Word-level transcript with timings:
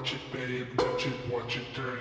turn 0.00 0.14
it, 0.14 0.32
babe, 0.32 0.66
touch 0.78 1.06
it, 1.06 1.12
watch 1.30 1.56
it, 1.58 1.74
turn 1.74 1.98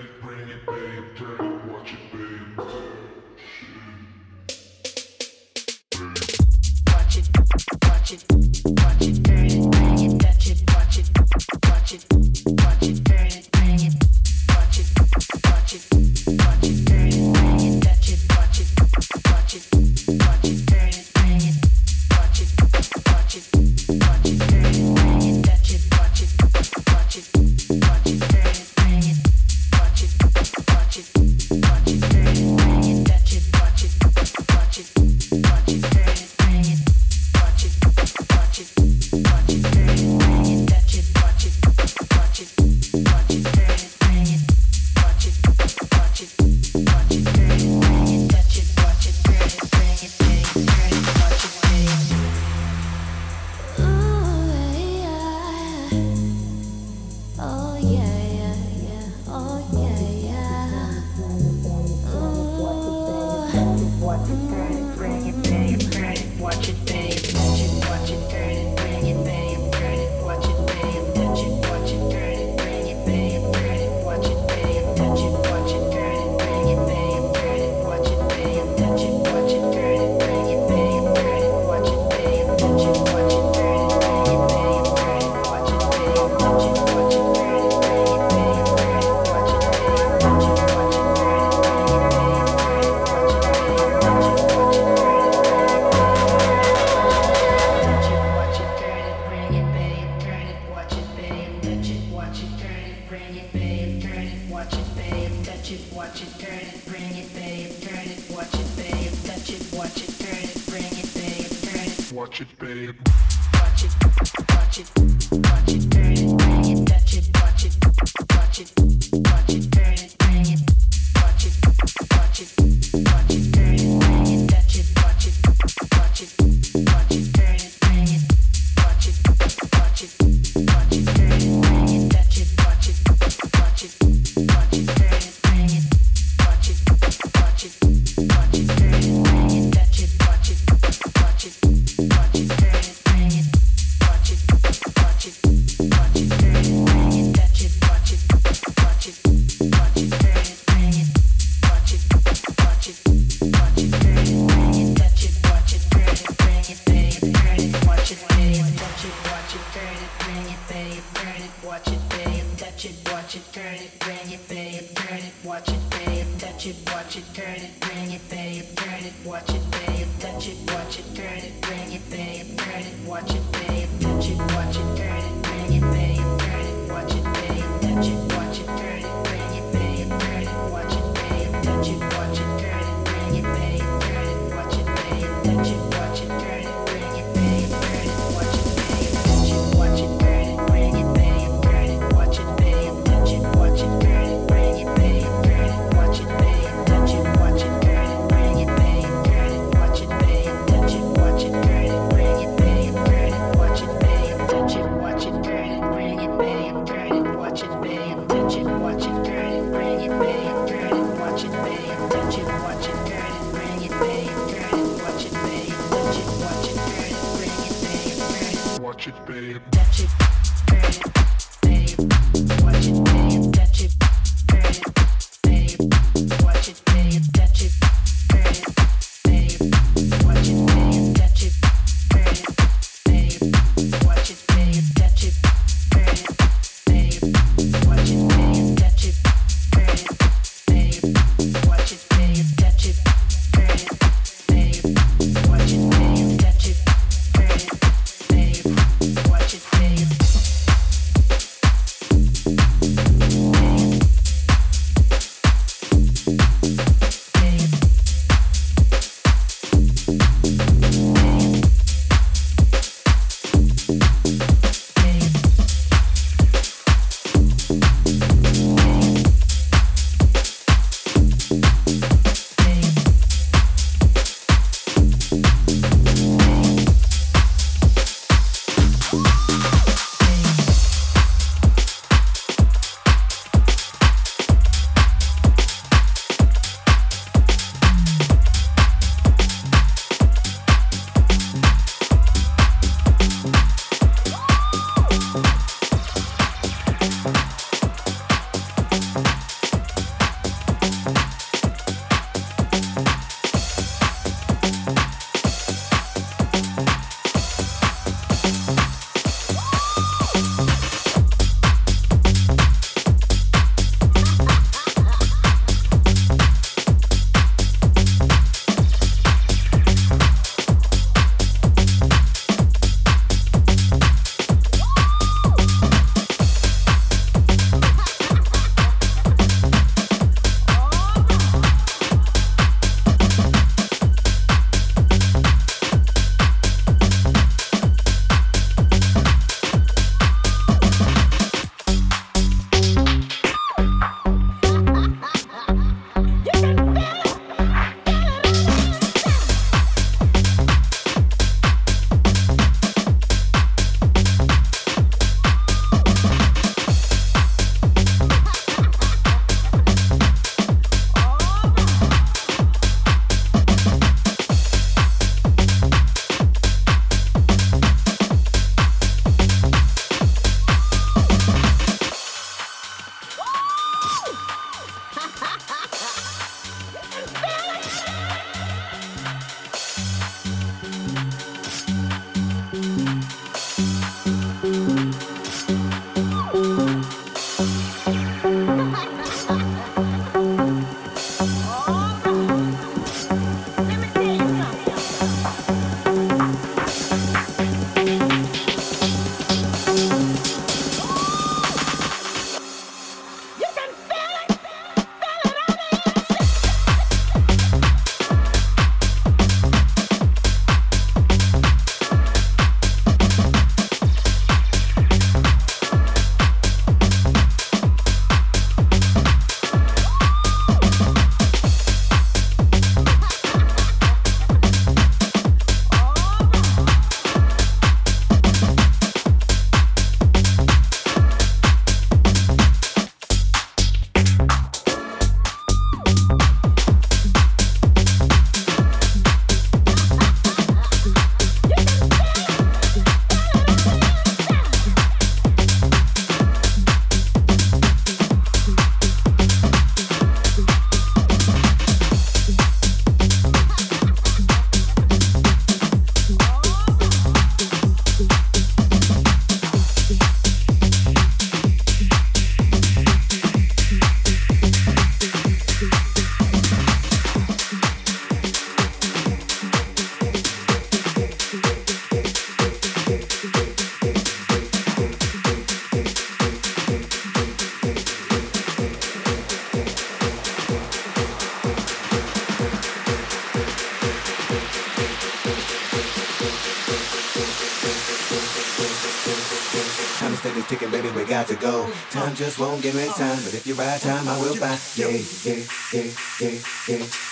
just 492.50 492.60
won't 492.60 492.82
give 492.82 492.96
me 492.96 493.06
time. 493.06 493.38
But 493.44 493.54
if 493.54 493.68
you 493.68 493.76
buy 493.76 494.00
time, 494.00 494.28
I 494.28 494.40
will 494.42 494.60
buy. 494.60 494.76
Yeah, 494.96 495.10
yeah, 495.46 495.64
yeah, 495.94 496.10
yeah, 496.42 496.58
yeah. 496.88 497.29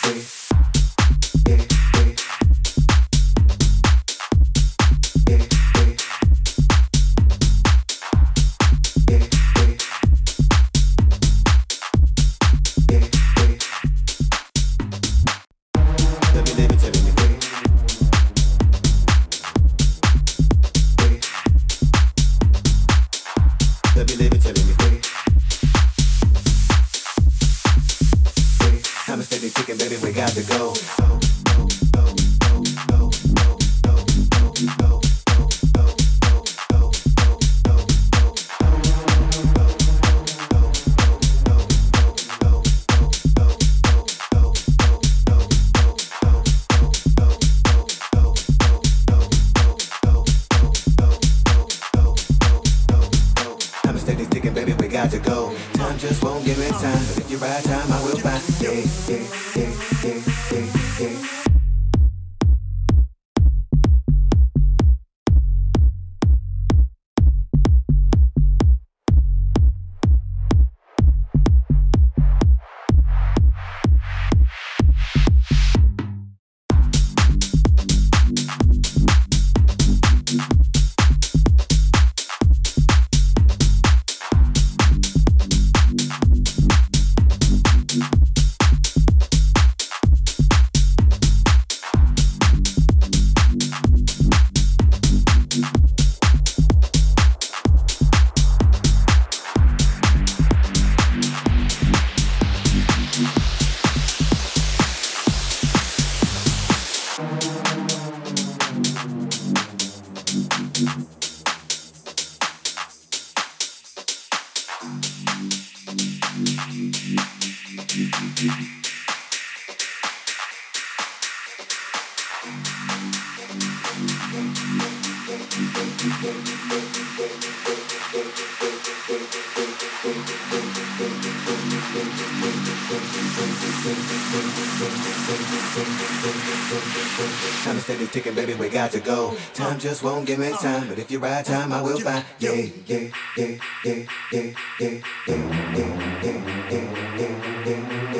ticking, 138.17 138.35
baby, 138.35 138.55
we 138.55 138.67
got 138.69 138.91
to 138.91 138.99
go. 138.99 139.35
Time 139.53 139.79
just 139.79 140.03
won't 140.03 140.25
give 140.25 140.39
me 140.39 140.49
time, 140.51 140.87
but 140.89 140.97
if 140.97 141.11
you 141.11 141.19
ride 141.19 141.45
time, 141.45 141.71
I 141.71 141.81
will 141.81 141.99
find. 141.99 142.25
Yeah, 142.39 142.51
yeah, 142.51 142.69
yeah, 142.87 143.09
yeah, 143.37 143.57
yeah, 143.83 144.05
yeah, 144.31 144.53
yeah, 144.79 145.01
yeah, 145.19 145.87
yeah, 146.17 146.37
yeah, 146.71 146.87
yeah, 147.17 148.13
yeah. 148.13 148.16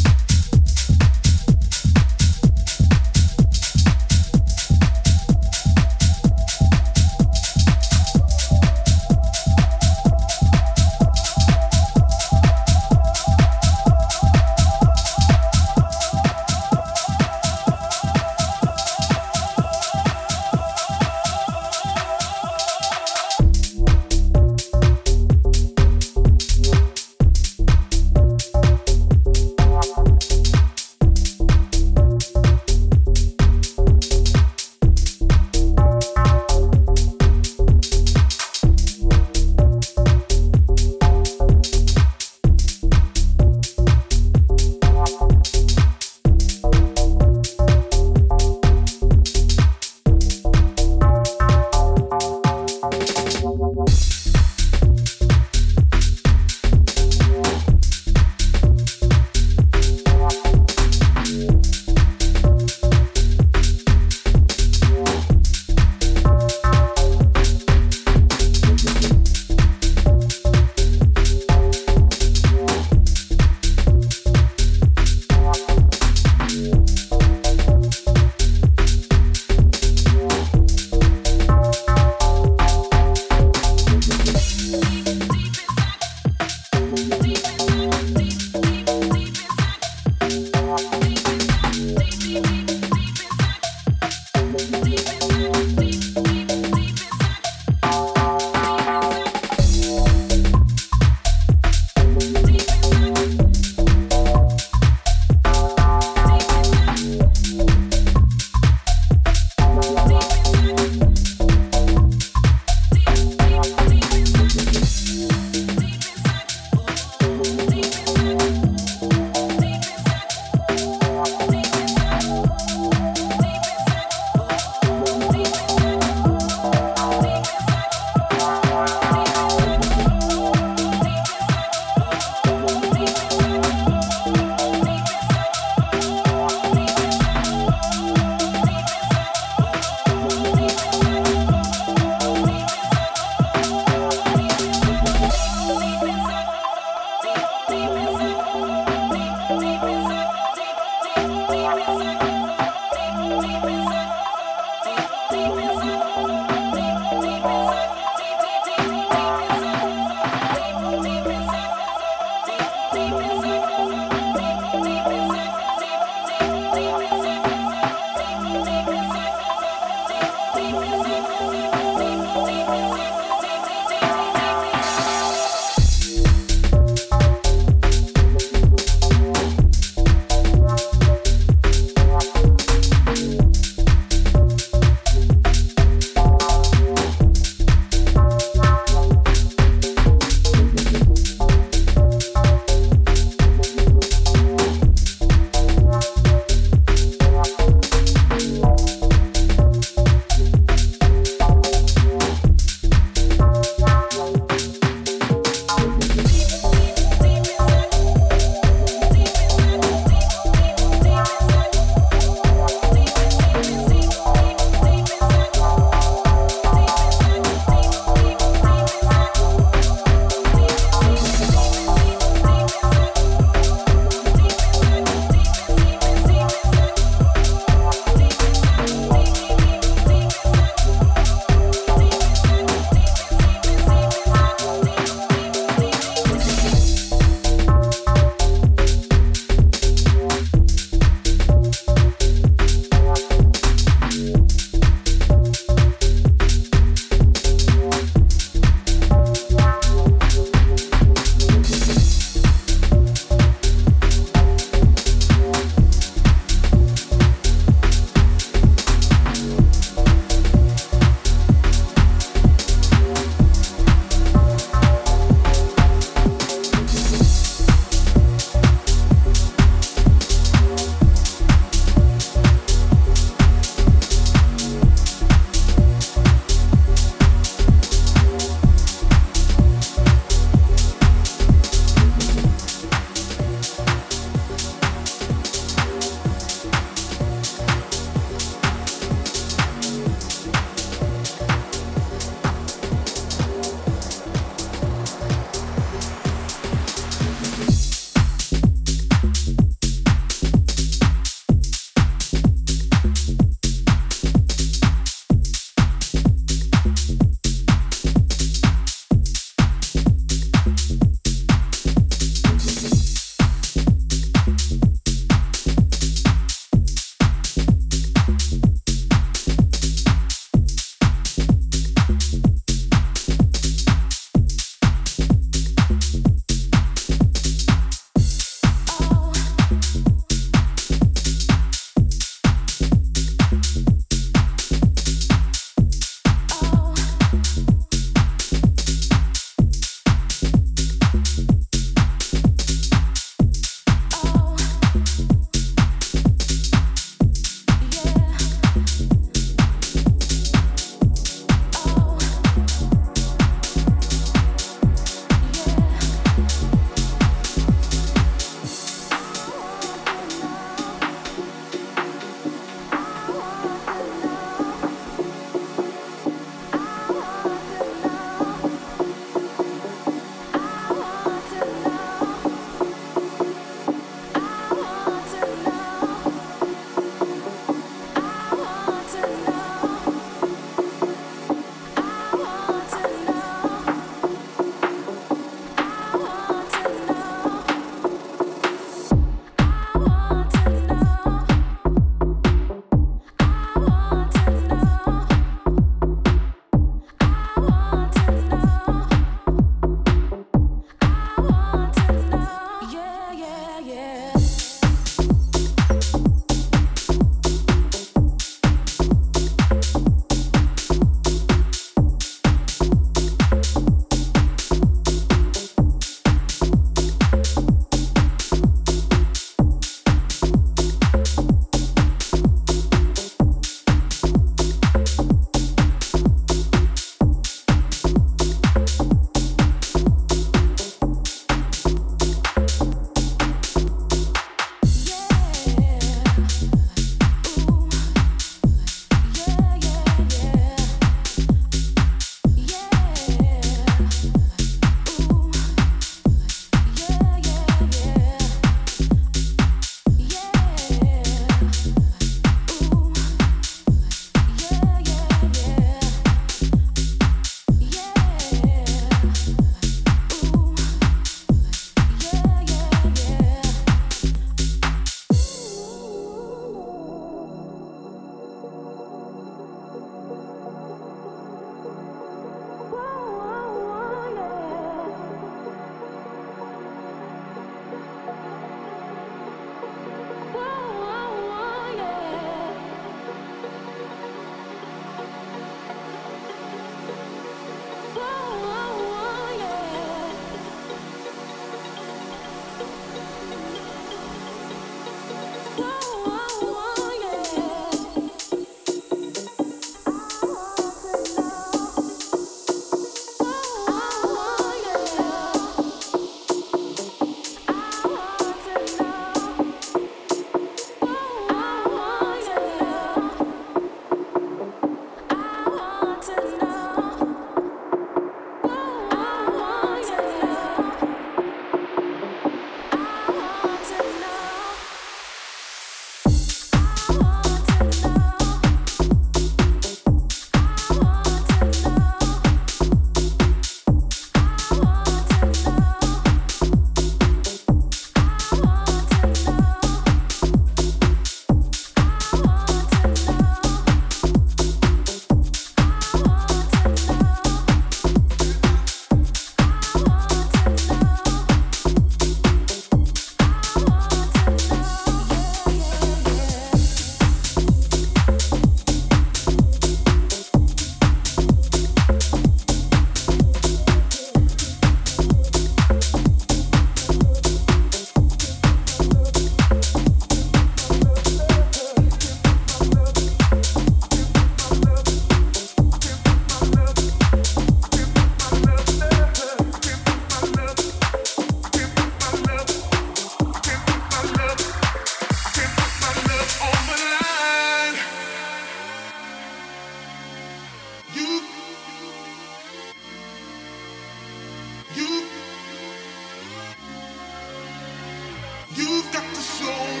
Go. 599.61 600.00